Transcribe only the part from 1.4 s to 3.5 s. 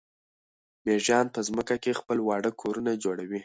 ځمکه کې خپل واړه کورونه جوړوي.